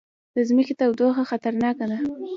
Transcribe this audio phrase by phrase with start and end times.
[0.35, 1.97] د ځمکې تودوخه خطرناکه ده